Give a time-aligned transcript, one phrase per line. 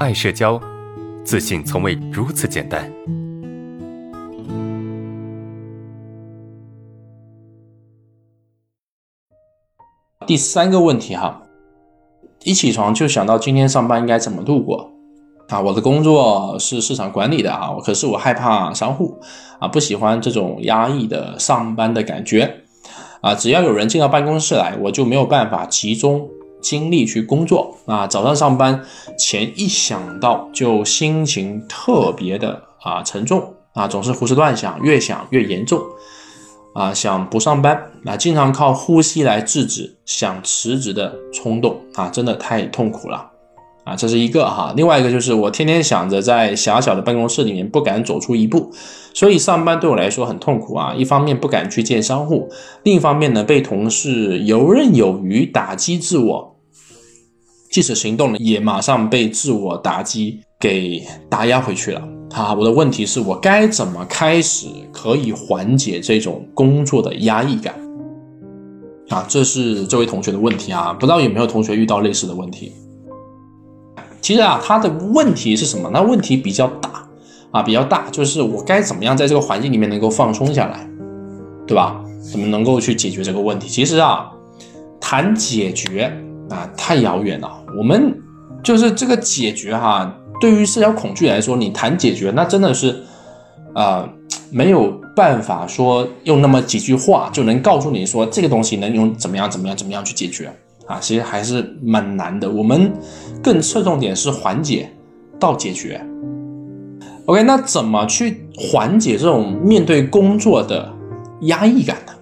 [0.00, 0.60] 爱社交，
[1.24, 2.92] 自信从未如此简单。
[10.26, 11.42] 第三个问题哈，
[12.42, 14.90] 一起床就想到今天上班应该怎么度过
[15.48, 15.60] 啊？
[15.60, 19.20] 我的工作是市场管理的啊，可是我害怕商户
[19.60, 22.62] 啊，不喜欢这种压抑的上班的感觉
[23.20, 23.32] 啊。
[23.36, 26.28] 只要有人进到办公室来，我就没有办法集中。
[26.64, 28.82] 精力去工作啊，早上上班
[29.18, 35.78] 前一想到就心情特别的啊沉重啊，总是胡思乱想，越想越严重
[36.74, 43.30] 啊，想不上班啊，经常靠呼吸来制止想辞职的冲动啊，真的太痛苦了
[43.84, 48.72] 啊，这是一个哈，另外一个就是我天天想着在狭小的办公室里面不敢走出一步，
[49.12, 52.48] 所以上班对我来说很痛苦啊，一方面不敢去见商户，
[52.82, 56.53] 另一方面呢被同事游刃有余打击自我。
[57.74, 62.00] 即使行动了，也马上被自我打击给打压回去了。
[62.30, 67.74] 啊，我的问题是我该怎么开始可以缓解这种工作的压抑感？
[69.08, 72.70] 啊，这是这位同学的问题啊，不知道有没有同学遇到类似的问题？
[74.20, 75.90] 其实啊，他的问题是什么？
[75.92, 77.08] 那问题比较大
[77.50, 80.88] 啊，比较大，就是我该怎么样在这个环境里面能够放松下来，
[81.66, 82.00] 对吧？
[82.30, 83.68] 怎么能够去解决这个问题？
[83.68, 84.30] 其实啊，
[85.00, 86.20] 谈解决。
[86.50, 87.50] 啊，太遥远了。
[87.76, 88.16] 我们
[88.62, 93.02] 就是这个解决哈，对于社交恐惧来说，你谈解决，那真的是，
[93.74, 94.08] 呃，
[94.50, 100.50] 没有办法说用那么几句话就能告诉你说这个东西能用怎么样怎么样怎么样去解决
[100.86, 102.50] 啊，其实还是蛮难的。
[102.50, 102.92] 我们
[103.42, 104.90] 更侧重点是缓解
[105.38, 106.04] 到解决。
[107.26, 110.92] OK，那怎么去缓解这种面对工作的
[111.42, 112.12] 压抑感呢？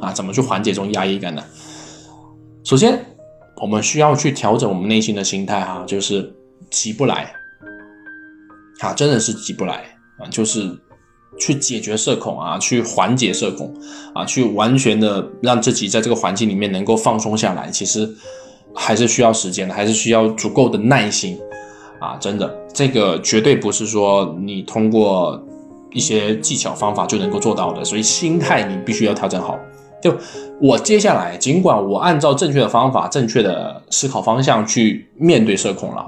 [0.00, 1.42] 啊，怎么去缓解这种压抑感呢？
[2.64, 3.06] 首先。
[3.62, 6.34] 我们需要去调整我们内心的心态哈，就是
[6.68, 7.32] 急不来，
[8.80, 9.84] 啊，真的是急不来
[10.18, 10.76] 啊，就是
[11.38, 13.72] 去解决社恐啊，去缓解社恐
[14.16, 18.12] 啊，去完全的让自己在这个环境里面能够放松下来，其实
[18.74, 21.38] 还是需要时间的，还是需要足够的耐心
[22.00, 25.40] 啊，真的，这个绝对不是说你通过
[25.92, 29.56] 一些技巧方法就能够做到的，所以心态你必须要调整好。
[30.02, 30.12] 就
[30.60, 36.04] 我接下来，尽管我按照正确的方法、正确的思考方向去面对社恐了，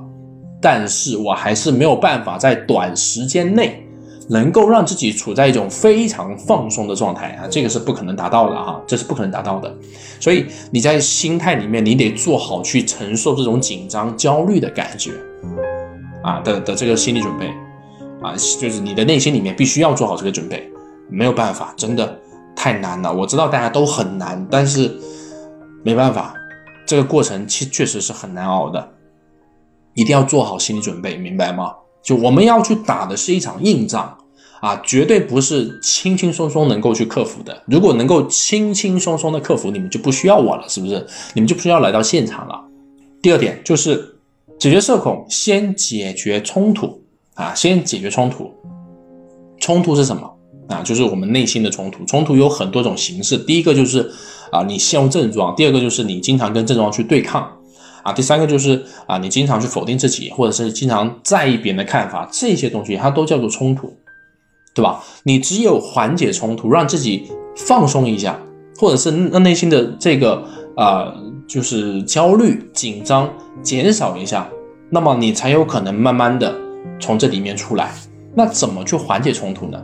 [0.60, 3.87] 但是我还是没有办法在短时间内
[4.28, 9.72] 能够让自己处在一种非常放松的状态啊，这个是不可能达到的哈，这是不可能达到的。
[10.19, 15.12] 所以你在心态里面，你得做好去承受这种紧张、焦虑的感觉
[16.22, 17.47] 啊的的这个心理准备
[18.22, 20.69] 啊，就是你的内心里面必须要做好这个准备，
[21.09, 22.19] 没有办法，真的。
[22.64, 24.91] 太难了，我知道大家都很难，但是
[25.82, 26.34] 没办法，
[26.86, 28.88] 这个过程其确实是很难熬的，
[29.92, 31.74] 一定要做好心理准备，明白吗？
[32.03, 34.16] 就我们要去打的是一场硬仗
[34.62, 37.62] 啊，绝对不是轻轻松松能够去克服的。
[37.66, 41.06] 如果能够轻轻松松的克服，你们就不需要我了，是不是？
[41.34, 42.64] 你们就不需要来到现场了。
[43.20, 44.16] 第二点就是
[44.58, 47.03] 解决社恐，先解决冲突
[47.34, 48.50] 啊，先解决冲突。
[49.60, 50.34] 冲突是什么？
[50.69, 53.36] 啊，就是我们内心的冲突，冲突有很多种形式。
[53.36, 54.10] 第一个就是
[54.50, 57.42] 啊，你陷入症状；第二个就是你经常跟症状去对抗；
[58.02, 62.28] 啊，第三个就是啊，你经常去否定自己，或者是经常在意别人的看法。
[62.32, 63.94] 这些东西它都叫做冲突，
[64.74, 65.03] 对吧？
[65.24, 68.38] 你只有缓解冲突，让自己放松一下，
[68.78, 70.42] 或者是让内心的这个
[70.76, 71.12] 啊，
[71.47, 73.30] 就是焦虑、紧张
[73.62, 74.48] 减少一下，
[74.91, 76.54] 那么你才有可能慢慢的
[76.98, 77.92] 从这里面出来。
[78.34, 79.80] 那怎么去缓解冲突呢？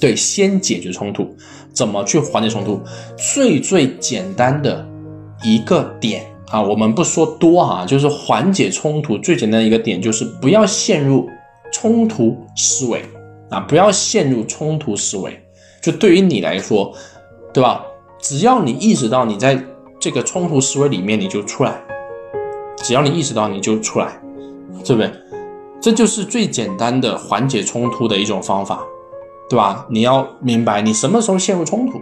[0.00, 1.28] 对，先解决冲突，
[1.72, 2.80] 怎么去缓解冲突？
[3.16, 4.86] 最最简单的
[5.42, 11.28] 一个点啊，我们不说多啊，就是缓解冲突最简单的一个点，就是不要陷入
[11.70, 13.04] 冲突思维
[13.50, 15.38] 啊，不要陷入冲突思维。
[15.82, 16.92] 就对于你来说，
[17.52, 17.84] 对吧？
[18.18, 19.62] 只要你意识到你在
[19.98, 21.72] 这个冲突思维里面，你就出来；
[22.78, 24.20] 只要你意识到，你就出来，
[24.84, 25.10] 对不对？
[25.80, 28.82] 这就是最简单的缓解冲突的一种方法。
[29.50, 29.84] 对吧？
[29.90, 32.00] 你要明白，你什么时候陷入冲突，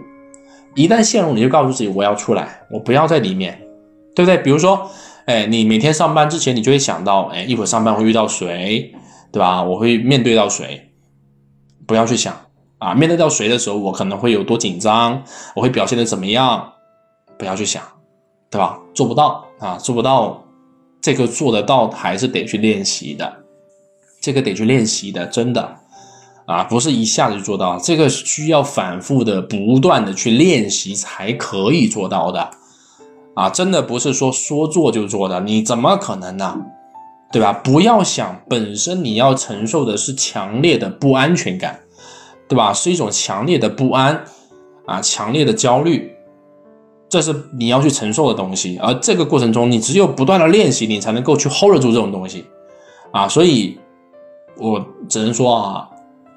[0.75, 3.59] 一旦陷入，你就告诉自己，我要出来，我不要在里面，
[4.13, 4.37] 对不对？
[4.37, 4.87] 比如说，
[5.25, 8.93] 哎，你每天上班之前，你就会想到，哎，一会上班会遇到谁，
[9.31, 9.63] 对吧？
[9.63, 10.91] 我会面对到谁，
[11.87, 12.39] 不要去想
[12.77, 15.23] 啊，面对到谁的时候，我可能会有多紧张，
[15.55, 16.71] 我会表现的怎么样，
[17.39, 17.81] 不要去想，
[18.51, 18.79] 对吧？
[18.93, 20.43] 做不到啊，做不到，
[21.01, 23.37] 这个做得到还是得去练习的，
[24.21, 25.78] 这个得去练习的，真的。
[26.49, 32.49] 啊，不是一下子就做到，这个需要反复的、不断的去练习才可以做到的。
[33.35, 36.57] 啊，真的不是说说做就做的，你怎么可能呢？
[37.31, 37.53] 对吧？
[37.53, 41.81] 不要想本身你要承受的是强烈的不安全感，
[42.47, 42.73] 对吧？
[42.73, 44.25] 是一种强烈的不安
[44.87, 46.11] 啊，强烈的焦虑，
[47.07, 48.79] 这是你要去承受的东西。
[48.81, 52.45] 而这个过程中，你只有不断的练习，你才能够去 hold 住这种东西
[53.11, 53.27] 啊。
[53.27, 53.77] 所以，
[54.57, 55.87] 我只能说啊，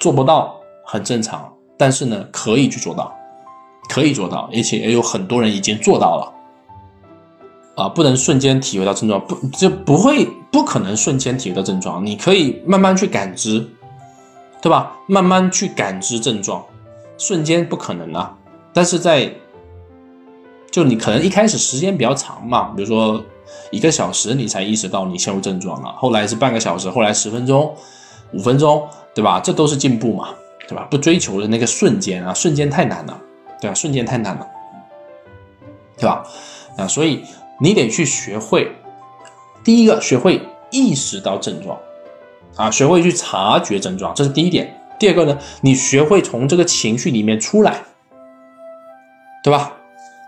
[0.02, 3.14] 做不到很正常，但是呢，可以去做到，
[3.88, 6.32] 可以做到，而且也有很多人已经做到了。
[7.76, 12.04] 啊，不能瞬间体会到症状，不就不会不可能瞬间体会到症状。
[12.04, 13.64] 你可以慢慢去感知，
[14.60, 14.92] 对吧？
[15.06, 16.64] 慢慢去感知症状，
[17.16, 18.36] 瞬间不可能啊。
[18.72, 19.32] 但是在
[20.72, 23.22] 就你可能一开始时间比较长嘛，比如说
[23.70, 27.72] 一个小时你才意识到你陷入症状了，后来是半个小时，后来十分钟、
[28.32, 29.40] 五分钟，对吧？
[29.40, 30.34] 这都是进步嘛，
[30.68, 30.86] 对吧？
[30.90, 33.20] 不追求的那个瞬间啊，瞬间太难了，
[33.60, 33.74] 对吧？
[33.74, 34.46] 瞬间太难了，
[35.96, 36.24] 对吧？
[36.76, 37.24] 啊，所以。
[37.60, 38.72] 你得去学会，
[39.62, 40.42] 第一个学会
[40.72, 41.78] 意识到症状，
[42.56, 44.82] 啊，学会去察觉症状，这是第一点。
[44.98, 47.84] 第二个呢，你学会从这个情绪里面出来，
[49.44, 49.74] 对吧？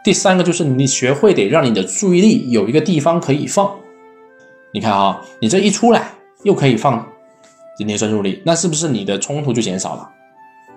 [0.05, 3.69] 第三个就是你学会得让你的注意力有一个地方可以放。
[4.73, 6.13] 你看啊，你这一出来
[6.45, 7.05] 又可以放
[7.77, 10.09] 今天专注力，那是不是你的冲突就减少了？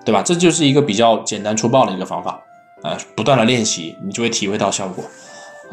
[0.04, 0.22] 对吧？
[0.22, 2.42] 这就是一个比较简单粗暴的一个方法，
[2.82, 5.04] 啊，不断的练习，你就会体会到效果。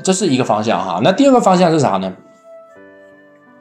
[0.03, 2.13] 这是一个方向哈，那第二个方向是啥呢？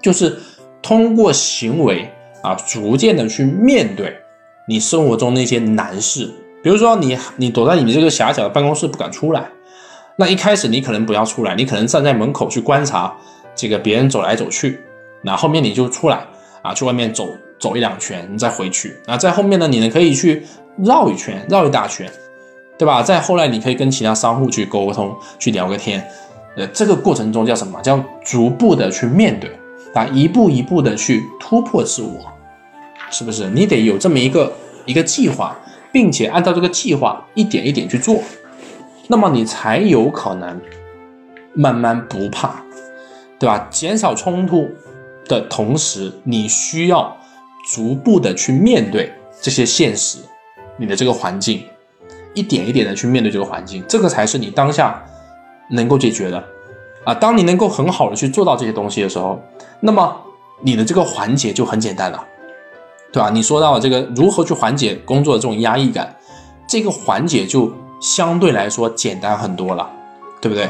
[0.01, 0.39] 就是
[0.81, 2.11] 通过行为
[2.41, 4.17] 啊，逐渐的去面对
[4.67, 6.29] 你生活中那些难事。
[6.63, 9.47] 比如说你你躲在你这个狭小的办公室不敢出来，
[10.15, 13.15] 那一开始你可能不要出来，你可能站在门口去观察
[13.53, 14.81] 这个别人走来走去，
[15.21, 16.25] 那后面你就出来
[16.63, 17.29] 啊，去外面走
[17.59, 18.95] 走一两圈，你再回去。
[19.05, 20.43] 那在后面呢，你呢可以去
[20.77, 22.11] 绕一圈，绕一大圈，
[22.77, 23.01] 对吧？
[23.01, 26.05] 再后来你可以跟其他商户去沟通，去聊个天。
[26.55, 27.81] 呃，这个过程中叫什么？
[27.81, 29.49] 叫逐步的去面对
[29.93, 32.31] 啊，一步一步的去突破自我，
[33.09, 33.49] 是不是？
[33.49, 34.53] 你得有这么一个
[34.85, 35.57] 一个计划，
[35.91, 38.19] 并且按照这个计划一点一点去做，
[39.07, 40.61] 那么你才有可能
[41.53, 42.63] 慢慢不怕，
[43.39, 43.67] 对吧？
[43.71, 44.69] 减少冲突
[45.25, 47.17] 的同时，你需要
[47.63, 49.11] 逐步的去面对
[49.41, 50.19] 这些现实，
[50.77, 51.63] 你的这个环境，
[52.33, 55.03] 一点一点的去面对这个环境，这个才是你当下。
[55.69, 56.43] 能够解决的，
[57.05, 59.41] 啊，当你能够很好的去做到这些东西的时候，
[59.79, 60.13] 那么
[60.61, 62.23] 你的这个缓解就很简单了，
[63.13, 63.29] 对吧？
[63.29, 66.13] 你说到这个如何去缓解工作的这种压抑感，
[66.67, 67.71] 这个缓解就
[68.01, 69.89] 相对来说简单很多了，
[70.41, 70.69] 对不对？